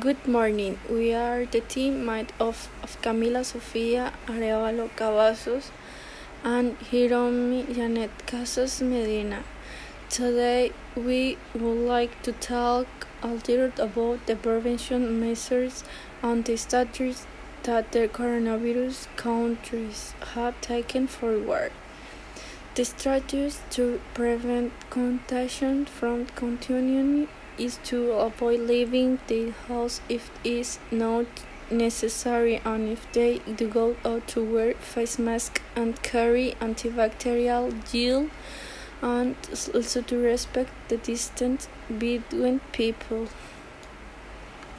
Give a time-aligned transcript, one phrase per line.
[0.00, 0.78] Good morning.
[0.88, 5.68] We are the team made of, of Camila Sofia Arevalo Cavazos
[6.42, 9.44] and Hiromi Janet Casas Medina.
[10.08, 12.86] Today we would like to talk
[13.22, 15.84] a little about the prevention measures
[16.22, 17.26] and the strategies
[17.64, 21.70] that the coronavirus countries have taken forward.
[22.76, 27.28] The strategies to prevent contagion from continuing
[27.58, 31.26] is to avoid leaving the house if it is not
[31.70, 38.28] necessary and if they do go out to wear face mask and carry antibacterial gel
[39.00, 39.34] and
[39.74, 43.28] also to respect the distance between people.